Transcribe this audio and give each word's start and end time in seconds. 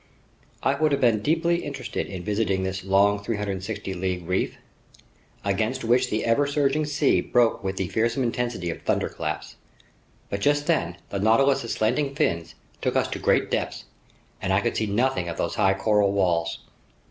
I 0.63 0.73
would 0.73 0.91
have 0.93 0.99
been 1.01 1.21
deeply 1.21 1.63
interested 1.63 2.07
in 2.07 2.23
visiting 2.23 2.63
this 2.63 2.83
long, 2.83 3.21
360 3.23 3.93
league 3.93 4.27
reef, 4.27 4.57
against 5.45 5.83
which 5.83 6.09
the 6.09 6.25
ever 6.25 6.47
surging 6.47 6.85
sea 6.87 7.21
broke 7.21 7.63
with 7.63 7.77
the 7.77 7.87
fearsome 7.87 8.23
intensity 8.23 8.71
of 8.71 8.81
thunderclaps. 8.81 9.57
But 10.31 10.39
just 10.41 10.65
then 10.65 10.97
the 11.09 11.19
Nautilus's 11.19 11.73
slanting 11.73 12.15
fins 12.15 12.55
took 12.81 12.95
us 12.95 13.09
to 13.09 13.19
great 13.19 13.51
depths, 13.51 13.85
and 14.41 14.51
I 14.51 14.61
could 14.61 14.75
see 14.75 14.87
nothing 14.87 15.29
of 15.29 15.37
those 15.37 15.53
high 15.53 15.75
coral 15.75 16.11
walls. 16.13 16.57